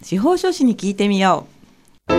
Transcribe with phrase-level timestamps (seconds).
[0.00, 1.46] 司法書士に聞いてみよ
[2.08, 2.12] う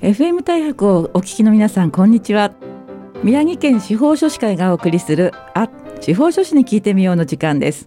[0.00, 2.52] ？FM 大白をお聞きの皆さんこんにちは
[3.22, 5.68] 宮城県司法書士会がお送りするあ
[6.00, 7.86] 司法書士に聞いてみようの時間です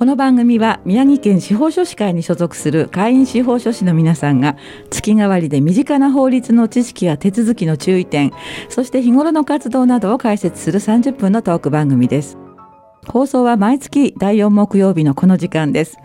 [0.00, 4.56] この番組は宮城県司法書士会に所属する会員司法書士の皆さんが
[4.88, 8.32] 月替わりで身近な法律の知識や手続きの注意点
[8.70, 12.38] そして日頃の活動などを解説する30分のトーク番組です。
[13.08, 15.98] 放送は毎月第4木曜日のこの時間です。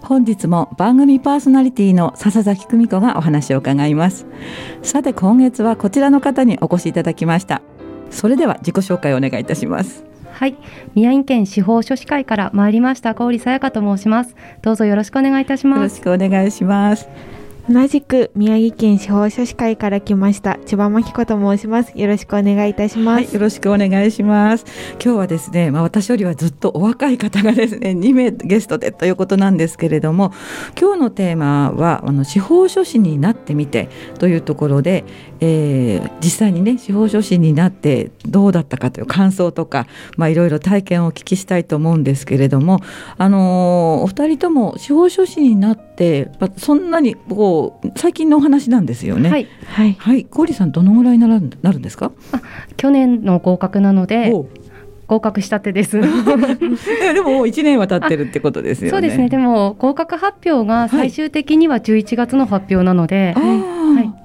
[0.00, 4.24] 本日も番組パーソナリティの笹崎久美子がお話を伺います。
[4.82, 7.60] さて今月はこちらの方にお越しいただきました。
[8.08, 10.13] それでは自己紹介をお願いいたします。
[10.34, 10.56] はい、
[10.96, 14.34] 宮城県司法書士会から参りました郡さやかと申します。
[14.62, 15.78] どうぞよろしくお願いいたします。
[15.78, 17.08] よろしくお願いします。
[17.66, 21.98] 同じく宮城県司法書士会から来ました千葉真紀子と申します。
[21.98, 24.66] よろしくお願いいたします、はい、よろしくお願いします。
[25.02, 30.32] 今日はですね、まあ、私よりはずっとお若い方がですね2名ゲストでということなんですけれども
[30.78, 35.04] 今日のテーマはあの司法書士になってみてというところで、
[35.46, 42.80] えー、実際にね司法書士になってどうだったかという感想とかまあいろいろ体験をお聞きしたいと思うんですけれども
[43.18, 49.28] あのー、お二人とも司法書士になってそんなにこう最近のお話なんですよね。
[49.28, 52.10] はい、はい、はい、郡さんどのぐらいなるなるんですか？
[52.32, 52.40] あ、
[52.78, 54.32] 去年の合格なので。
[55.06, 56.00] 合格したてです。
[56.00, 58.90] でももう一年は経ってるってことですよね。
[58.90, 59.28] そうですね。
[59.28, 63.46] でも合格発表が最終的には11月の発表なので、はい、
[63.96, 64.23] はい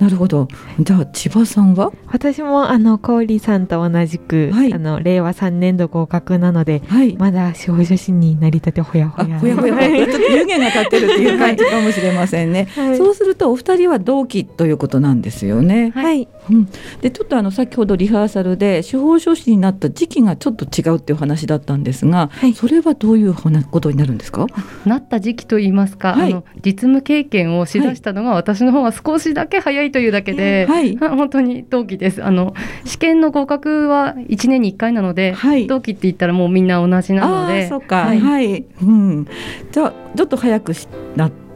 [0.00, 0.48] なるほど。
[0.80, 1.92] じゃあ千葉さんは？
[2.06, 9.38] 私もあの氷さんと同じく、はい、あの令和3年度合格なので、はい、まだ司法書士になりたてほやほや。
[9.38, 9.76] ほやほや。
[9.76, 12.66] ちょっと湯気が立ってるっていう感じかもしれませんね。
[12.74, 15.92] はい、そうするとお二人は同期ということなんですよね。
[15.94, 16.28] はい。
[16.50, 16.68] うん、
[17.00, 24.46] でちょっとあの先ほどリハーサルで司法書士になった時期がちょっと違うっていう話だったんですが、はい、それはどういうことになるんですか？
[24.84, 32.24] なった時期と言いますか、あの実務経験をしだしたのが私の方が少しだけ早いというだけで、はい、 本当に同期です。
[32.24, 32.54] あの
[32.84, 39.26] 試験の合格は1年に1回なので、はい、同期って言ったらもうみんな同じなので、そうか、はい、はい、うん、
[39.70, 40.72] じゃあちょっと早く
[41.16, 41.49] なって。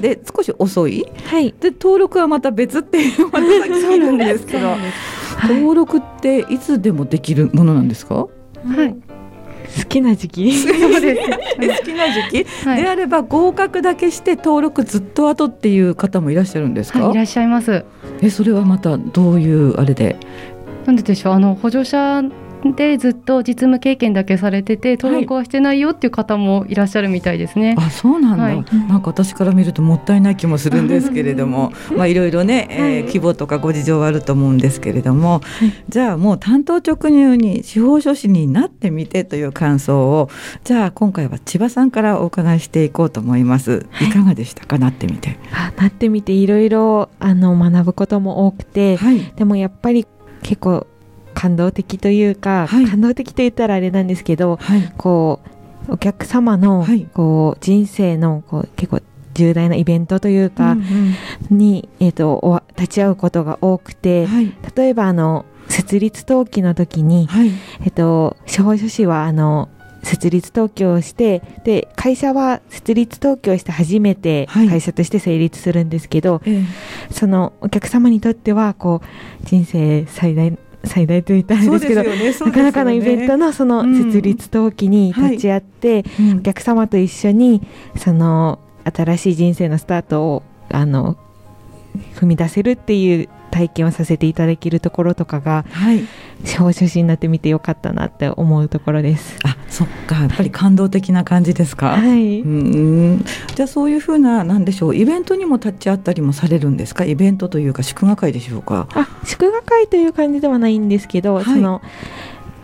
[0.00, 4.76] で少し遅い、はい、で登録はまた別っていう また聞いるんですけど。
[5.48, 8.14] 登録っていつでもできるものなんですか？
[8.14, 8.28] は
[8.84, 8.94] い。
[9.76, 10.52] 好きな時期。
[10.54, 11.30] そうです
[11.80, 17.84] 好きな時期、はい、であれば合格だけして登録ずっと後っていう方もいらっしゃるんですか、はい、いらっしゃいます。
[18.20, 20.16] えそれはまたどういうあれで？
[20.86, 21.32] なんででしょう。
[21.32, 22.22] あの補助者
[22.76, 27.74] でずっと実務経験だけされてて登録はしてないよっていう方もいらっしゃるみたいですね。
[27.76, 31.72] はい、あそうなんだ、はい、なんか私から見るともったいない気もするんですけれども。
[31.96, 35.40] まあいろいろね、えー、規模とかご事情はあると思うんですけれども、
[35.88, 40.30] じゃあもう担当直入に司法書士になってみてという感想を
[40.64, 43.86] じゃあ今回は千葉さんからお伺いしていこうと思います。
[44.00, 44.12] い。
[44.12, 45.38] かがでしたか、なってみて。
[45.52, 48.98] あなってみていろいろあの学ぶことも多くて、
[49.36, 50.06] でもやっぱり
[50.42, 50.86] 結構
[51.42, 55.40] 感動的というか、はい、感動的と言ったらあれなんですけど、はい、こ
[55.88, 59.00] うお客様の、はい、こう人生のこう結構
[59.34, 61.16] 重大なイベントというか、うん
[61.50, 64.28] うん、に、えーと、立ち会うことが多くて、
[64.76, 67.28] 例えばあの設立登記の時に、
[67.80, 69.68] えーと、司法書士はあの
[70.04, 76.40] 設立登記をしてで会社は設立登記をして初めて会社として成立するんですけど、
[77.10, 87.62] そのお客様にとってはこう人生最大最大と言ったらですけど、ねね、なかなかのイベントのその設立登記に立ち会って、うんはい、お客様と一緒に
[87.96, 91.16] その新しい人生のスタートをあの
[92.14, 96.04] 踏み出せるっていう体験をさせていただけるところとかが、はい、
[96.44, 99.38] 司法書士になってみてよかったなって思うところです。
[99.44, 101.96] あ、そっか、やっぱり感動的な感じですか？
[101.96, 102.42] はい。
[102.42, 103.24] うん。
[103.54, 107.04] じゃあそういうふうななんでしょう、イベントにも立ち会ったりもされるんですか？
[107.04, 108.86] イベントというか祝賀会でしょうか？
[108.94, 111.80] あ、祝賀会という感じではないんですけど、はい、その。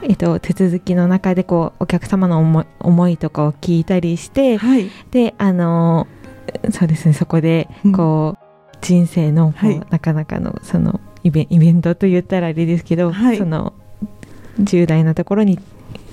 [0.00, 6.06] えっと、手続きの中でこうお客様の思い思いとかを聞いたりして、はい、であの
[6.71, 13.73] そうですねそこでこう、うん、人生のこう、はい、なかなかのそのイベイベントと言ったらあれですけど、はい、その
[14.61, 15.59] 重大なところに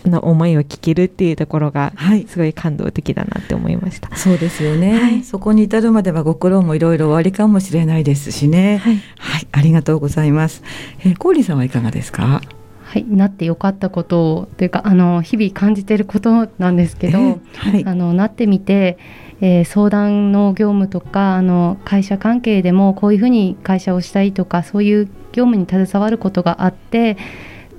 [0.05, 1.93] の思いを聞けるっていうところが
[2.27, 8.77] すごい感動的だなって思いました、はい、そうですよね、はい、そこに至るまではご苦労もいろいろおありかもしれないですしね。
[8.77, 10.63] はい、はい、ありがとうございます。
[10.99, 12.41] えー、コーさんはいかがですか？
[12.83, 18.97] はい、なってよかったことというかあの日々感じていることなんですけど、はい、あのなってみて
[19.41, 27.17] えー、相談の業務とかあの会社関係でもこういうふうに会社をしたいとかそういう業務に携わることがあって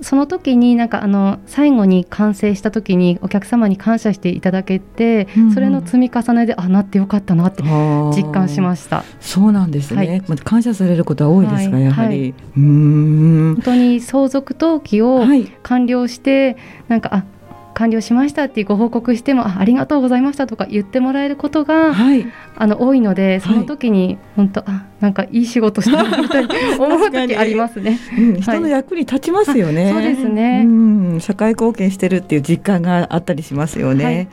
[0.01, 9.03] その時になんかあの最後に完成した時にお客様に感謝していただけて、うん、それの積み重ねであなってよかったなって実感しました。
[9.19, 15.23] そうなんですね、はい、感謝されることは多いですか、はい、やはり、はい、本当に相続登記を
[15.63, 16.57] 完了して、
[16.87, 17.23] なんかあ
[17.77, 22.25] 完了しましたっていうご報告してもあありがとうございましたとか言ってもらえることが、はい、
[22.55, 30.69] あの多いのでその時に本当、はい、あなんかいい仕事してるみたいに 思う時ありますね、うん、人の役に立ちますよね、そうですね、う
[31.17, 34.27] ん、社会貢献してるっていう実感があったりしますよね、はい、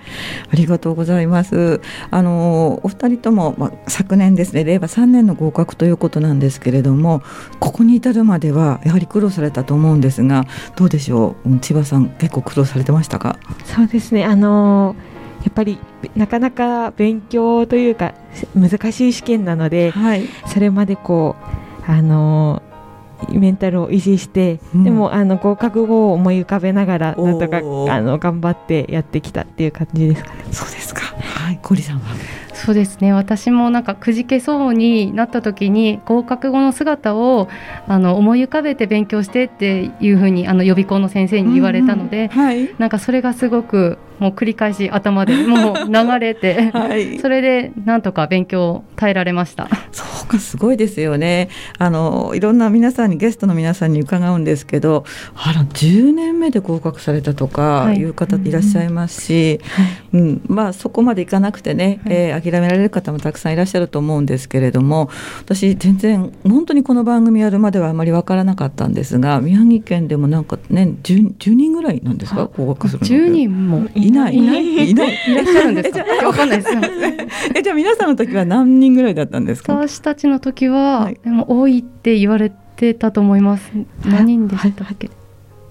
[0.52, 1.82] ありがとうございます。
[2.10, 7.22] あのお二人とも、まあ、昨年ですね令和3年の合格ということなんですけれども
[7.60, 11.58] ここに至るまではやはり苦労されたと思うんですがどうでしょう？
[11.58, 13.33] 千葉さん結構苦労されてましたか？
[13.64, 14.96] そうですねあの
[15.42, 15.78] やっぱり
[16.16, 18.14] なかなか勉強というか
[18.54, 21.36] 難しい試験なので、はい、それまでこ
[21.88, 22.62] うあの
[23.30, 27.62] メンタルを維持して、うん、でもあの合格後を思い浮かべながらなんとかあ
[28.00, 30.44] の頑張ってやってきたっていう感じですかね。
[30.50, 31.00] そうですか。
[31.00, 32.14] はい、コリさんは？
[32.64, 33.12] そうですね。
[33.12, 37.48] 私もなんかくじけそうになった時に合格後の姿を
[37.86, 42.46] あの思い浮かべて勉強してっていうふうにあの予備校の先生に言われたので、うんうん。
[42.46, 49.68] はい、なんかそれがすごくもう繰り返し頭でもう流れて、はい、それでなんとか勉強耐えられました
[50.24, 51.50] そうかすごいですよね。
[51.78, 55.04] あのいろんな皆さんにゲストの皆さんに伺うんですけど
[55.34, 58.02] あら10年目で合格されたとかい。
[58.04, 65.10] う方いらっしゃいますし、はい、うん、まあそこまでいかなくてね、はい、えー、諦められる方もたくさんいらっしゃると思うんですけれども
[65.40, 73.88] 私全然本当にこの番組やるまではあまり分からなかったんですが宮城県でもなんかね 10, 10人ぐらいなんですか合格するの10人も。
[73.94, 74.36] いない。
[74.36, 74.90] いない。
[74.90, 75.18] いない。
[75.28, 76.26] いらっしゃるんですか。
[76.26, 76.58] わかんない。
[76.58, 76.70] です。
[77.54, 79.14] え、じゃあ皆さんの時は何人ぐらい。
[79.14, 79.74] だったんですか。
[79.74, 83.70] 私たちの時は、はい、でも多いって言われてたと思います。
[84.04, 85.10] 何人でしたっけ？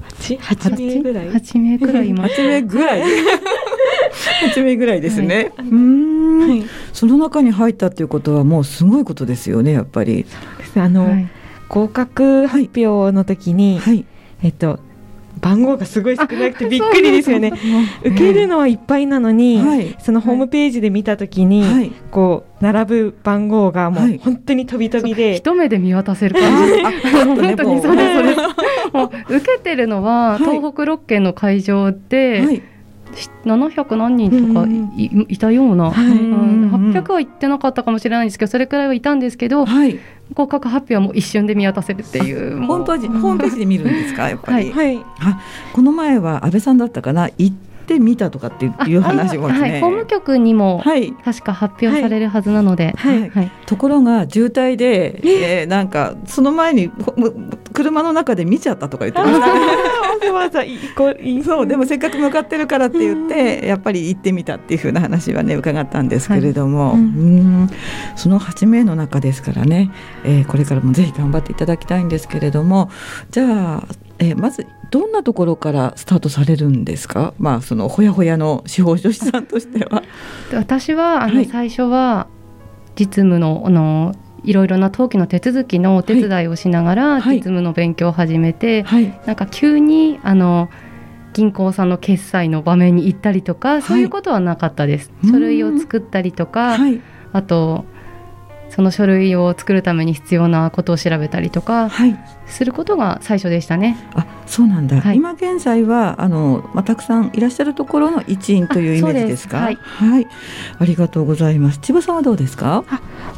[0.01, 0.37] 八？
[0.37, 1.29] 八名ぐらい？
[1.31, 2.13] 八名ぐらい。
[2.15, 3.03] 八名ぐらい。
[4.49, 5.51] 八名ぐらいですね。
[5.57, 6.63] はい、うん、はい、
[6.93, 10.25] その中に入ったっていうことはもうすごいことですよね、やっぱり。
[10.27, 10.79] そうです。
[10.79, 11.27] あの、はい、
[11.69, 14.05] 合格発表の時に、はい、
[14.43, 14.79] えっと
[15.39, 17.53] 番号がすごい少なくてびっくりですよね。
[18.03, 26.81] 受けるのはいっぱいなのに、はい、そのホームページで見たときに、はい、こう並ぶ番号がもう本当に飛び飛びで、一目で見渡せる感じ。
[27.25, 28.35] 本当にそれそれ。
[28.93, 32.63] もう受けてるのは東北6県の会場で。
[33.45, 34.65] 700何人とか
[34.97, 36.05] いうん、いたような、はい。
[36.07, 39.99] うん、800は行ってなかったかもしれないんですけどそれくらいはいたんですけど、はい、
[40.33, 45.41] 合格発表はもう一瞬で見渡せるっていう本当はホームページで見るんですかやっぱり、はい、あ
[45.73, 47.29] この前は安倍さんだったかな。
[47.37, 50.81] 行ってみたとかっていう話もね、はい、法務局にも
[51.23, 53.29] 確か発表されるはずなので、はい。
[53.29, 55.63] はい、ところが渋滞で、え？
[55.63, 56.91] ー、なんかその前に
[57.73, 60.63] 車の中で見ちゃったとか言ってました、ね、わざわざ
[61.43, 67.69] そうでもせっかく向かってるからって言ってやっぱり行ってみたっていうふうな話はね伺ったんですけれども、はい、うん。
[68.15, 69.91] その8名の中ですからね、
[70.23, 72.89] えー、これからもぜひ頑張っていただきたいんですけれども。
[73.31, 73.83] じゃあ、
[74.19, 80.03] えー、まずどんなところからスタートされるんですか、まあ、そのほやほやの司法書士さんとしては。
[80.53, 82.27] 私はあの、最初は
[82.95, 84.13] 実務のあの
[84.43, 90.69] いろいろな登記の手続きのお手伝いをしながら、実務の勉強を始めて、はい、なんか急にあの
[91.33, 95.11] 銀行さんの決済の場面に行ったりとか、そういうことはなかったです。
[95.25, 96.77] 書類を作ったりとか、
[97.31, 97.85] あと
[98.73, 101.91] その書類を作るために必要なことを調べたりとか
[102.47, 103.95] することが最初でしたね。
[104.15, 109.47] はい、あそうなんだ、はい、今現在はあの、まあ、たくさんいらっしゃるところの一員というイメージです。
[109.47, 109.57] か？
[109.57, 110.27] はい、はい、
[110.79, 111.79] ありがとうございます。
[111.79, 112.83] 千葉さんはどうですか？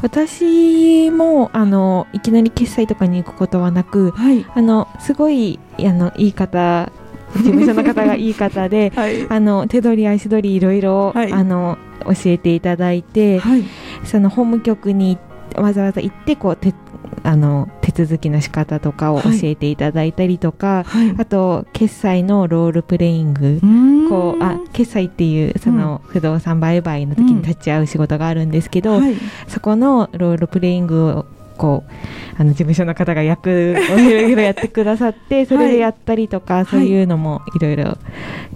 [0.00, 6.90] 私もあのいきなり決済とかに行くことはなく、はい、あのすごいあのいい方
[7.36, 13.64] 事務所の方がいい方で、 はい、あの手取り足取りいろいろ、はい、あの教えていただいて、はい、
[14.04, 15.18] その法務局に
[15.54, 16.74] わざわざ行ってこうて
[17.22, 23.60] あの手続きの仕方とかを教えていただいたりとか、はい、あと決済のロールプレイング
[24.08, 29.14] こうあ決済っていうその不動産売買の時に立ち会う仕事があるんですけど、うんはい、
[29.48, 37.98] そこのロールプレイングをこうあの事務所の方が役をいろいろやってくださってそれでやったりとか、はい、そういうのもいろいろ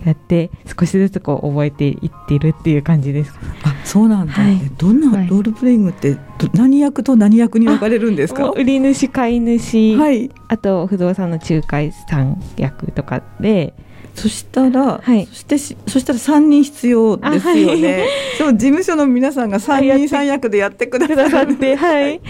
[0.05, 3.33] やって、少しずつこう覚えていっているっていう感じです。
[3.65, 6.17] あそうなんだ、はい、どんなロールプレイングって、
[6.55, 8.51] 何役と何役に分かれるんですか？
[8.51, 13.75] 売り主買い主、はい、あと不動産の仲介さん役とかで
[14.15, 18.01] そしたら、はい、そしてそしたら三人必要ですよね。
[18.01, 22.21] はい、 そう事務所の皆さんが三人三役でやってくださって、はい。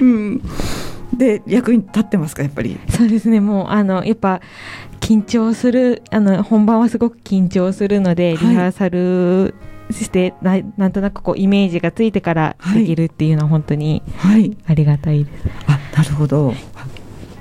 [0.00, 0.42] うん。
[1.16, 2.78] で役に立ってますかやっぱり？
[2.90, 3.40] そうですね。
[3.40, 4.40] もうあのやっぱ
[5.00, 9.54] 緊張するあの本番はすごく緊張するので、リハーサル
[9.90, 14.02] してななんとなくこうイメージがついてからできるっていうのは本当に
[14.66, 15.44] ありがたいです。
[15.66, 16.54] あなるほど。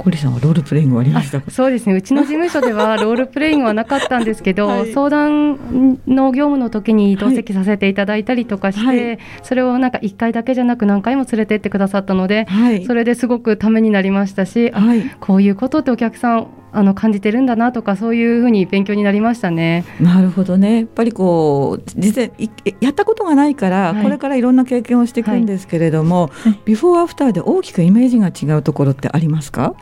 [0.08, 1.94] コリさんはロールプレイングありましたそうですね。
[1.94, 14.82] うちの事務所では ロールプレイングはなかったんですけど、はい、相談の業務の時に同席させていただいたりとかして、はい、それをなんか1回だけじゃなく何回も連れてってくださったので、はい、それですごくためになりましたし、あ
[15.20, 19.84] こういうことってお客さんあの感じてるんだなとかそういうふうに勉強になりましたね。
[20.00, 20.82] なるほどね。
[20.82, 22.32] やっぱりこう実際
[22.80, 29.74] やったことがないから、はい、これからいろんな経験をしていくんですけれども、はい、ビフォーアフターで大きくイメージが違うところってありますか？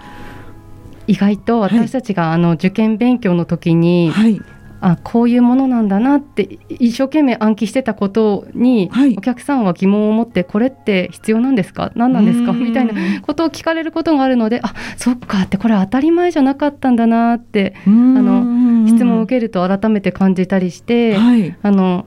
[1.08, 4.42] 意外と私たちが、あの受験勉強の時に、はい、
[4.82, 11.92] あこういうものなんだなって一生懸命暗記してたことに、はい、お客さんは疑問を持ってこれって必要なんですか？
[11.96, 12.54] 何なんですか？
[12.54, 22.06] みたいなことを聞かれることがあるのであそっかってこれ当たり前じゃなかったんだなってあの質問を受けると改めて感じたりして、はい、あの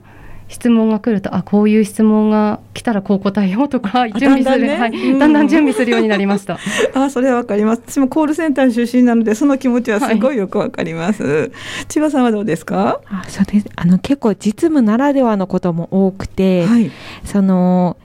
[0.49, 4.45] 質問が来るとあこういう質問が来たらこう答えようとか準備する。
[4.45, 6.59] だんだん、ね、はい、だんだん準備するようになりました。
[6.95, 7.83] あそれはわかります。
[7.87, 11.51] 私もコールセンター出身なのでその気持ちはすごいよくわかります、はい、
[11.89, 13.01] 千葉さんはどうですか？
[13.07, 13.67] あそうです。
[13.77, 16.91] あの結構実務ならではのことも多くて、はい、
[17.25, 17.97] その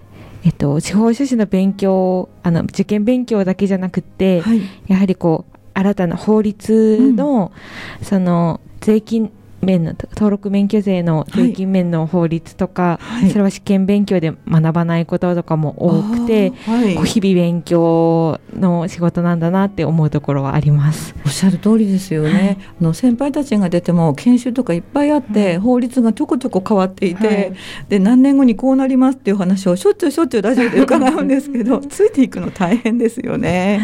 [0.45, 7.53] えっと、司法書士の勉強あの受験勉強だけじゃなくて、はい、やはりこう新たな法律の、
[7.99, 9.31] うん、その税金
[9.63, 21.15] 面の登録免許税の税金面の法律とか、はい、それは試験勉強で学ばないこととかも多くて、はい、日々勉強の仕事なんだなって思うところはあります。
[21.25, 27.53] おっしゃる通りですよね、はい、あの先輩たちが出ても研修とかいっぱいあって、法律がちょこちょこ変わっていて、
[27.89, 33.81] で何年後にこうなりますっていう話をしょっちゅうしょっちゅうラジオで伺うんですけどついていくの大変ですよね。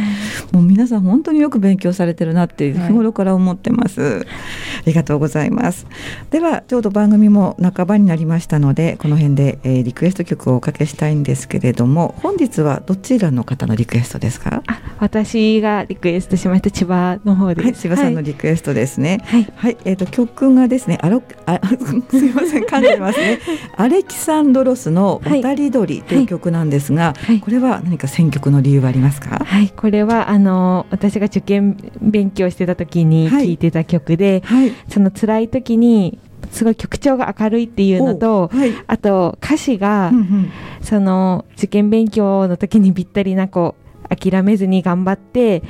[0.52, 5.86] もう皆さん本当によく勉強されてるなって日頃から思ってます、ありがとうございますます。
[6.32, 14.64] ではちょうど番組も半ばになりましたのでこの辺で、えー、リクエスト曲をおかけしたいんですけれども本日はどちらの方のリクエストですか？
[15.00, 19.22] 私がリクエストしました千葉の方で、はい、千葉さんのリクエストですね。
[19.26, 21.60] はい、はい、えっ、ー、と曲がですねあろあ
[22.10, 23.40] すみません噛んでますね。
[23.78, 29.44] アレキサンドロスの渡り鳥という曲なんですが、はい、これは何か選曲の理由はありますか？
[29.46, 36.20] はいこれはあの私が受験勉強してた時に聴いてた曲で、はい、その辛い時時に
[36.52, 40.52] すごい曲調が明るいっていうのと、はい、あと歌詞が、うんうん、
[40.82, 43.76] その受験勉強の時にぴったりなこ
[44.10, 45.64] う諦めずに頑張って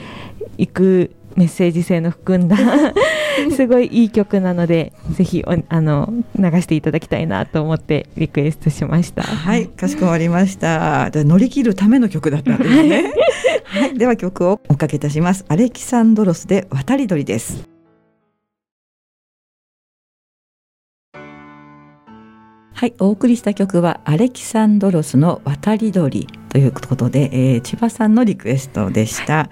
[0.58, 2.58] いくメッセージ性の含んだ
[3.55, 9.24] すごいいい曲なのでぜひあの流していただきたいなと思ってリクエストしました。
[9.24, 11.10] はいかしこまりました。
[11.13, 13.13] 乗り切るための曲だったんですね。
[13.65, 15.46] はい、では曲をおかけいたします。
[15.48, 17.78] アレキサンドロスで渡り鳥です
[22.79, 26.29] はい、お送りした曲はアレキサンドロスの渡り鳥。
[26.50, 29.50] ということで、えー、千葉さんのリクエストでした。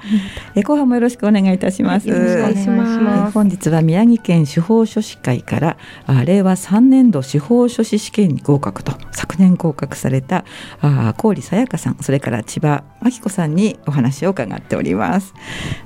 [0.56, 2.10] えー、後半もよろしくお願いいたします。
[2.10, 3.32] よろしくお願いします。
[3.34, 10.44] 本日は宮城県司法書士会からあ令和3年度司法書士試験に合格と昨年合格された
[10.82, 15.34] あ郡さやかさん、それから千葉真紀子さんにお話を伺っております。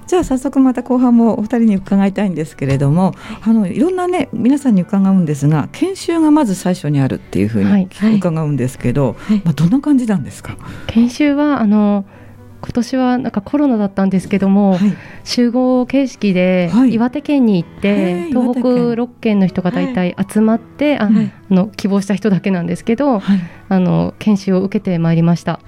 [0.08, 10.58] じゃあ早速また後半もお二人に伺いたいんですけれども、あのいろんなね皆さんに伺うんですが、研修がまず最初にあるっていうふうに伺うんですけど、はいはい、まあどんな感じなんですか？
[11.02, 12.06] 研修はあの
[12.62, 14.94] 今年はなんかコロナだったんですけども、はい、
[15.24, 21.10] 集合形式で岩手県に行って、東北6県の人が大体集まって、あ
[21.52, 23.22] の希望した人だけなんですけど、
[23.70, 25.60] あの研修を受けてまいりました。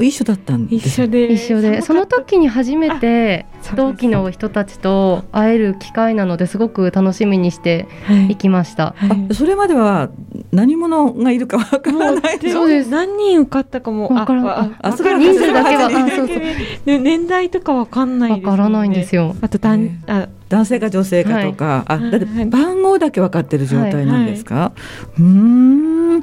[0.00, 1.32] 一緒だったん一緒で。
[1.32, 1.82] 一緒で。
[1.82, 2.36] その時。
[2.38, 7.88] に初めて同期の人たちと会える機会なのですごく楽しみにして
[8.28, 8.36] い。
[8.36, 8.94] きました。
[9.32, 10.10] それまでは
[10.52, 12.90] 何者がいるかわからないそうです。
[12.90, 15.86] 何人受かったかもわからああそう人数だけは。
[15.86, 16.38] あそうそう。
[16.86, 19.34] 年代とかわかんないわ、からないんですよ。
[19.40, 24.62] あとだんあ男性か女性かとか、はい、あだって番号だけ分かってる状態なんですか、はい。
[24.64, 24.72] は
[25.18, 26.22] い、うん。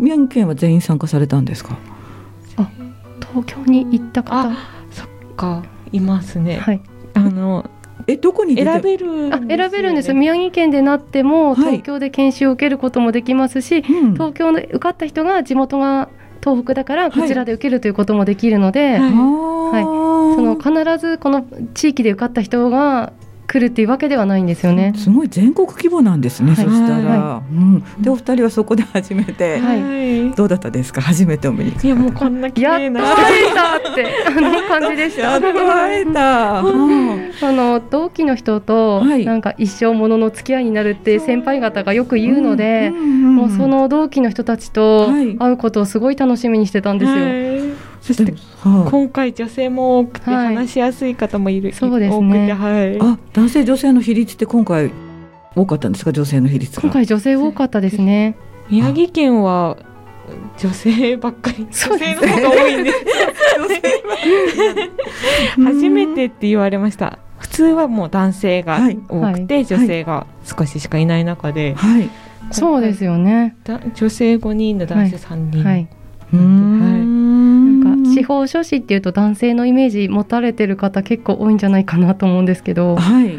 [0.00, 1.76] 宮城県は全員参加されたんですか？
[2.56, 2.68] あ
[3.20, 4.50] 東京に行った方。
[4.90, 5.62] そっか。
[5.92, 6.56] いますね。
[6.56, 6.80] はい。
[7.14, 7.68] あの
[8.06, 10.80] えどこに選べる、ね、あ選べるんです宮城県で。
[10.80, 16.08] なっても、東京で研修を受けることもできますし、うん、東京で受かった人が地元が
[16.40, 21.44] 東北だからこちらで受けるということもできるので、はい、はい、その必ずこの
[21.74, 23.12] 地域で受かった人が
[23.48, 24.92] 来るっていうわけではないんですよね。
[24.94, 26.52] すごい全国規模なんですね。
[26.54, 31.00] はい、そしたら、はい、うん、でお二人はそこで初めて、はい、どうだったですか？
[31.00, 33.00] 初めてお目にいやもうこんな綺麗な。
[33.00, 35.22] やっと会えたってあの感じでした。
[35.22, 36.60] やっと会えた。
[36.60, 47.18] うん、あの同期の人と、なんか一生ものの付き合いになるって先輩方がよく言うので、もうその同期の人たちと会うことをすごい楽しみにしてたんですよ。
[48.00, 52.52] そして、今回女性も多くて話しやすい方もいる、そうですね。
[52.52, 52.98] はい。
[53.00, 54.90] あ男性女性の比率って今回
[55.54, 56.12] 多かったんですか？
[56.12, 58.36] 女性の比率今回女性多かったですね。
[58.70, 59.76] 宮城県は
[60.58, 62.96] 女性ばっかり女性の方が多いんです。
[65.62, 67.18] 初めてって言われました。
[67.38, 68.78] 普通はもう男性が
[69.08, 72.10] 多くて、はい、女性が少ししかいない中で、はい、
[72.50, 73.56] そうですよね。
[73.94, 75.88] 女性5人の男性3人、はい、はい
[78.18, 83.38] 司法書士っていうと男性のイメージ持たれてる方結構多いんじゃないかなと思うんですけど、はい、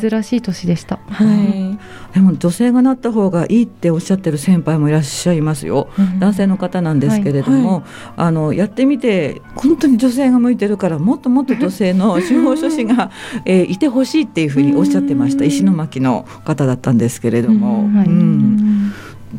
[0.00, 1.78] 珍しい年でした、は
[2.12, 7.82] い、でも女性がなった方がいいっておっしゃってる先輩もいらっしゃいますよ、うん、男性の方なんですけれども、はい、
[8.16, 13.12] あのやってみて本当に女性が向いてるからもっともっと女性の司法書士が、
[13.44, 17.82] えー、いてほしいっていうふうにおっしゃってました、石巻の方だったんですけれども。
[17.82, 18.92] うん、うん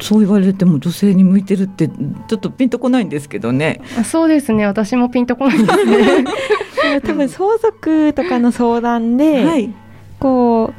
[0.04, 3.82] そう言われても女性に向いてるってちょっとピンとこないんですけどね。
[4.04, 4.66] そうですね。
[4.66, 6.26] 私もピンとこないですね。
[7.02, 9.74] 多分相続とかの相談で、はい、
[10.20, 10.74] こ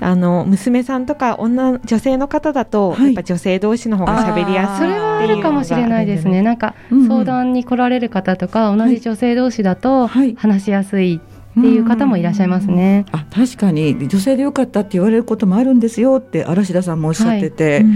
[0.00, 6.40] うあの娘さんとか女女性の方だと、はい、やっぱ女性同士の方が喋りやすいそれはあるかもしれないですね。
[6.40, 6.74] なんか、
[7.06, 11.20] 相談に来られる方とか、同じ女性同士だと話しやすい
[11.58, 13.06] っていう方もいらっしゃいますね。
[13.10, 14.08] あ確かに。
[14.08, 17.86] 女性でよかったって言われることもあるんですよって嵐田さんもおっしゃってて、は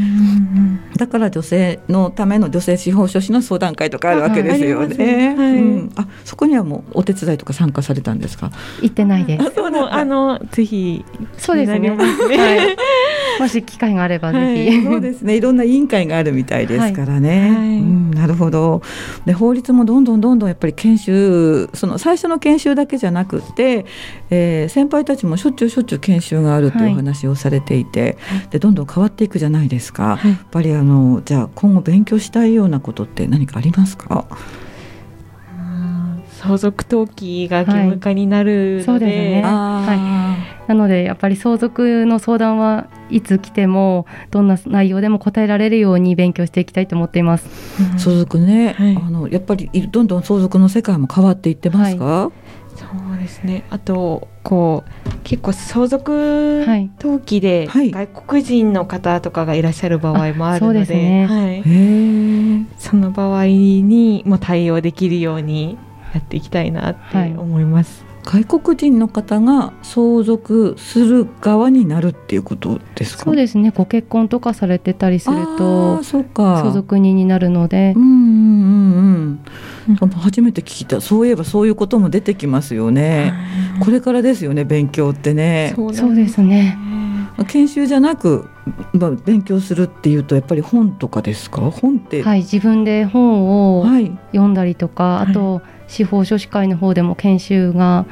[0.94, 5.36] い、だから女性のための女性司法書士の相談会とかあるわけですよね。
[5.36, 8.50] はい、うん、あそこにはもうお手伝いとか参加されたんですか？
[8.82, 9.44] 行ってないです。
[9.44, 11.04] ああのぜひ。
[11.38, 11.90] そうですね。
[11.90, 12.76] はい
[13.40, 14.38] もし機会があればぜ
[14.70, 15.36] ひ、はい、そうですね。
[15.36, 17.50] いろんな委員会があるみたいですからね、はい。
[17.50, 18.82] はい、うん、なるほど。
[19.26, 23.86] で法律もどんどんどんどんやっぱり研修その最初の研修だけじゃなくて、
[24.30, 28.16] えー、先輩たちもしょっちゅうしょっちゅう研修があるというお話をされていて、
[28.50, 34.24] でどんどん変わっていくじゃないですか、やっぱりあのじゃあ今後勉強したいようなことって何かありますか？
[36.44, 40.33] 相続登記が義務化になるので、はい、そうですね、はい、
[40.66, 47.48] なのでやっぱり相続の相談はいつ来てもどんな内容でも答えられるように勉強していきたいと思っています、
[47.92, 52.32] うん、相続ね、はい、あのやっぱりどんどん相続の世界も変わっていってますか、
[52.74, 53.64] そうですね。
[53.70, 56.64] あとこう結構相続
[57.00, 61.26] 登記で外国人の方とかがいらっしゃる場合もあるので,、はい、そね。
[61.26, 65.78] はい、その場合にも対応できるように
[66.14, 68.04] やっていきたいなって思います。
[68.24, 73.24] はい、外国人の方が相続する側になるっていうことですか？
[73.24, 73.72] そうですね。
[73.74, 77.94] ご結婚とかされてたりすると相続人になるので。
[77.96, 79.40] うんうん
[79.88, 81.00] うん、初めて聞いた。
[81.00, 83.34] そういえばそういうことも出てきますよね。
[83.80, 85.74] これからですよね勉強ってね。
[85.76, 86.78] そうですね。
[87.48, 88.48] 研修じゃなく、
[88.92, 91.62] まあ、勉強するっていうとやっぱり本とかですか？
[91.70, 92.22] 本って。
[92.22, 93.84] はい自分で本を
[94.32, 98.06] 読んだりとか、はい、あと、はい司法書士会の方でも研修が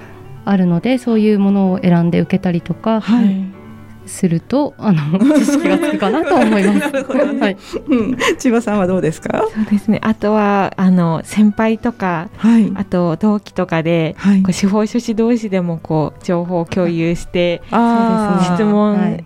[0.45, 3.45] あるのでそういうものを選んで受けたりとか、はい、
[4.07, 6.93] するとあの知識がつくかなと思います。
[7.33, 7.57] ね、はい、
[7.89, 9.45] うん、千葉さんはどうですか？
[9.55, 10.01] そうですね。
[10.03, 18.57] あとはあの先輩とか、はい、あと同期とかで、はい、こう司法書士同士でもこう情報を共有して、そうですね。
[18.57, 19.25] 質問、はい、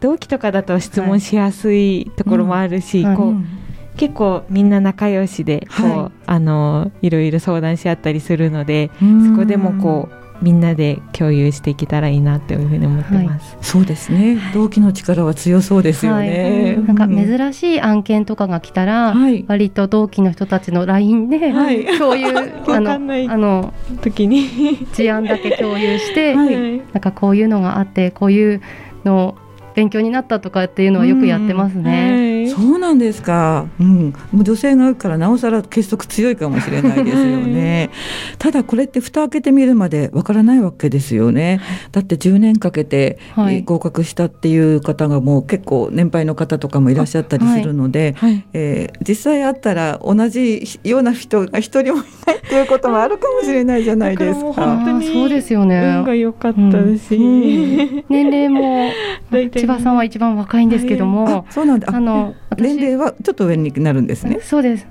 [0.00, 3.63] 同期とかだと質問しやすいところもあるし、こう。
[3.96, 8.90] 結構みんな仲良しでこう、はい、あのいろいろ相談し合ったりするので
[9.30, 13.54] そこでもこうみんなで共有していけたらいいなというふうに思ってます。
[13.54, 14.36] はい、そうですね。
[14.52, 16.74] 同期の力は強そうですよね。
[16.76, 22.26] はい、なんか珍しい案件とかが来たら、はい、割と同期の人たちのラインで、はい、共有
[22.68, 24.86] あのあの時に。
[24.92, 28.60] 事案だけ共有して、はい、なんかこういうのがあってこういう
[29.04, 29.36] の
[29.74, 32.33] 勉強になったとかっていうのはよくやってますね。
[32.50, 33.66] そうなんですか。
[33.80, 37.90] うん、女性が多いからなおさら結束強いかもしれないですよね。
[38.38, 41.60] ただこれって蓋開けてみるまでわからないわけですよね。
[41.92, 43.18] だって10年かけて
[43.64, 54.52] 合格したっていう方がもう結構年配の方とかもいらっしゃったりするので、はいはい、えー、実際あったら同じような人が一人もいないっていうこともあるかもしれないじゃないですか。
[54.52, 55.80] 本当にそうですよね。
[55.80, 58.90] 運が良かったし、うんうん、 年齢も
[59.30, 61.88] 千葉さんは一番若いんですけども、そうなんだ。
[61.94, 64.40] あの年齢はちょっと上になるんですね？
[64.40, 64.86] そうです。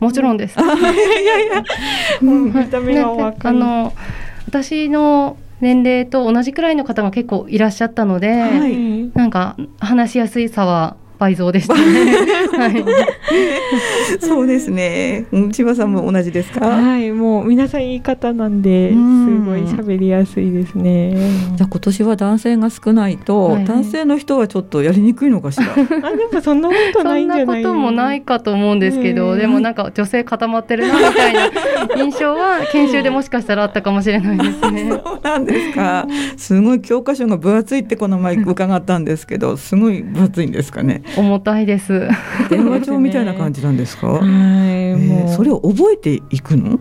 [0.00, 0.58] もちろんです。
[0.58, 0.72] いや
[1.40, 1.64] いや、
[2.20, 3.34] 見た目が。
[3.40, 3.92] あの
[4.46, 11.80] 私の年齢と同じくらいの方が結構いらっしゃったので、はい、なんか話しやすいさは倍増でしたね。
[12.56, 12.84] はい、
[14.20, 15.26] そうですね。
[15.52, 16.66] 千葉さんも同じですか？
[16.68, 21.14] はい、もう皆さん言い方なんで、すごい喋りやすいですね。
[21.56, 25.66] じゃあ今年は男性が少ないと、はい、男性の人はちょっとやりにくいのかしら？
[25.74, 25.76] あ、
[26.16, 27.46] でもそんなことないんじゃない？
[27.46, 31.50] そんなこともないかと思うんですけど、でもなんか女性固まってるなみたいな
[32.02, 34.88] 印象は研修でもしかしたらあったかもしれないですね。
[34.90, 36.06] そうなんですか。
[36.36, 41.02] すごい教科書が分厚いってこの前 伺ったんですけど、すごい分厚いんですかね？
[41.16, 42.08] 重たいです。
[42.50, 44.06] 電話帳みたいな感じなんですか？
[44.20, 46.78] はい、えー、それを覚えていくの？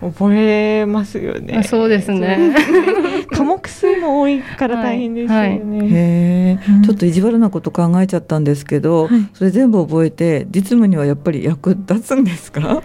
[0.00, 1.62] 覚えますよね。
[1.62, 2.54] そうですね。
[3.30, 6.58] 科目数も多いから大変ですよね。
[6.58, 12.82] はいはい、ちょっと意地悪なこと考えちゃったんですけど、はい、それ全部覚えて実務にはやっぱり役立つんですか？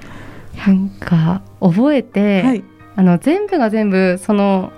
[0.67, 2.61] なんか覚えて、
[2.95, 4.71] あの全部が全部その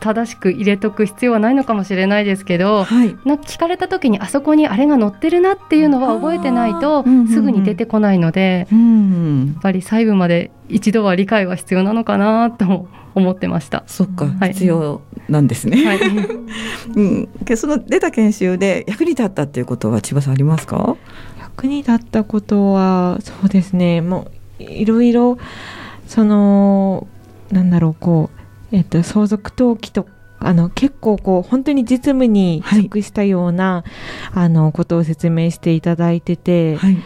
[0.00, 13.84] 正しく入れとく必要はないのかもしれないですけど、はい、な聞かれた時にあそこにあれが載ってるなっていうのは覚えてないとすぐに出てこないので、うんうん、やっぱり細部まで一度は理解は必要なのかなと思ってました。
[13.86, 15.84] そっか、はい、必要なんですね。
[15.86, 15.98] はい、
[16.94, 20.96] うん、その出た研修で役に立ったっていうことは千葉さんありますか？
[21.40, 24.02] 役に立ったことはそうですね。
[24.02, 24.28] も
[24.60, 25.38] ういろいろ
[26.06, 27.06] その
[27.50, 28.40] なんだろうこう
[28.72, 30.06] えっと、相続登記と
[30.38, 33.84] あの結構こう本当に実務に即したような、
[34.32, 36.98] はい、あのことを説明していただいてて、はい、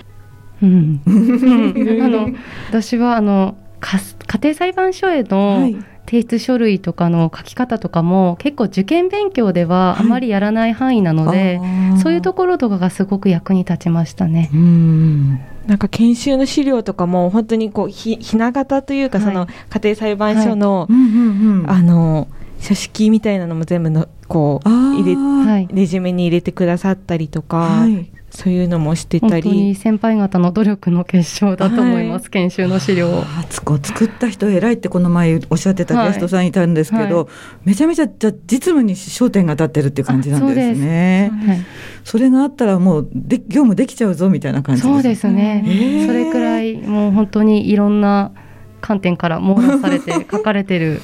[0.63, 2.31] うん、 あの
[2.69, 3.99] 私はあの家
[4.43, 5.71] 庭裁判所への
[6.07, 14.51] 提出書類とかの書き方とかも結構受験勉強ではあまりやらない範囲なので、はい、そういうところとかがすごく役に立ちましたね。
[14.53, 20.89] うんなんか研修の資料とかも本当にこうひひな形というか、その家庭裁判所の、
[21.69, 22.27] あの
[22.61, 25.17] 書式みたいなのも全部のこう入れ
[25.75, 29.75] レジュメに入れてくださったりとか、はい、そういうのもしてたり。
[29.75, 33.25] 先輩方の努力の結晶だと思います、はい、研修の資料を。
[33.83, 37.27] 作った人偉いってこの前おっしゃってたゲストさんいたんですけど、はい、
[37.65, 41.33] めちゃめちゃじゃ実務に焦点が当たってるっていう感じなんですね。
[42.05, 48.33] それがあったらもうで業務できちゃうぞみたいな感じそうですね、えー、それくらいもう本当にいろんな
[48.81, 51.01] 観点から網羅されて 書かれてる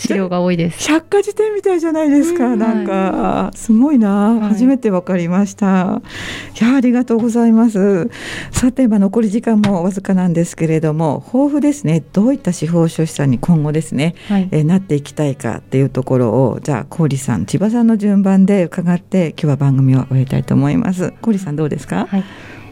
[0.00, 0.88] 資料が多いです。
[0.88, 2.46] 百科事典みたいじゃないですか。
[2.46, 6.00] うん、なんか、はい、すごいな、はい、初めてわかりました。
[6.60, 8.08] いやありがとうございます。
[8.50, 12.02] さて、まあ残り時間もわずかなんですけれども、豊富ですね。
[12.12, 21.12] どういった司法書士さんに今後ですね、はい、えなっていきたいかっていうところを、じゃあ郡さん、千葉さんの順番で伺って今日は番組を終えたいと思います。
[21.20, 22.06] 郡さんどうですか？
[22.06, 22.24] はい。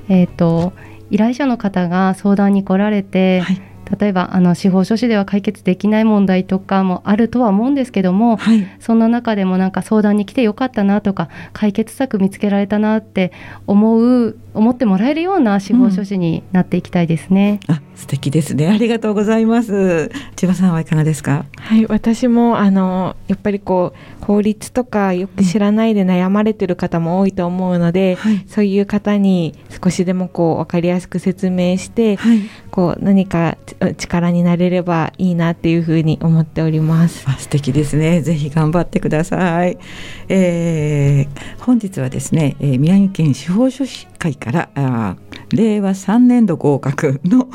[0.09, 0.73] えっ、ー、と
[1.11, 3.61] 依頼者の方が相談に来られて、はい
[3.99, 13.33] 例えばあの司法書士では解決できない問題とかもあるとは思うんですけども、はい、そんな中でもなんか相談に来てよかったなとか解決策見つけられたなって
[13.67, 17.61] 思う思ってもらえるような司法書士になっていきたいですね。
[17.69, 18.69] うん、あ素敵ですね。
[18.69, 20.11] ありがとうございます。
[20.35, 21.45] 千葉さんはいかがですか？
[21.59, 33.57] はい私もあのやっぱりこう法律とかよく知らないで悩まれてる方も多いと思うので、はい、そういう方に少しでもこう分かりやすく説明して、はい、こう何か
[33.97, 37.25] 力になれればいいなっていうふうに思っております。
[37.39, 38.23] 素敵ですね。
[38.23, 39.79] ぜひ頑張ってください、
[40.29, 45.17] えー、本日はですね、えー、宮城県司法書士会からあ
[45.53, 47.49] 令和3年度合格の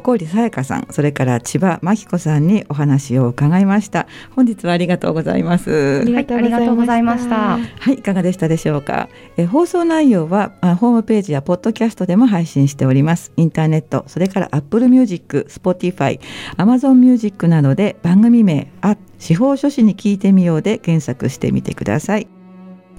[0.00, 4.06] 桑折沙耶花さんそれから千葉槙子さんにお話を伺いました。
[4.34, 6.00] 本日はありがとうございます。
[6.00, 7.58] ありがとうございました。
[7.58, 9.08] はいいかがでしたでしょうか？
[9.36, 13.32] え放送内容はホームページやポッドキャストでも配信しております。
[13.36, 22.28] インターネットそれから Apple Music Spotify Amazon Music などで番組名あ司法書士に聞いてみようで検索してみてください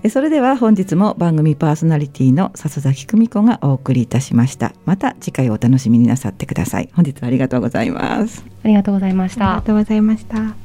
[0.09, 4.73] それでは本日も番組パーソナリティの笹崎久美子がお送りいたしました。
[4.85, 6.89] また次回お楽しみになさってください。
[6.93, 8.45] 本日はありがとうございます。
[8.63, 9.51] ありがとうございました。
[9.51, 10.64] ありがとうございました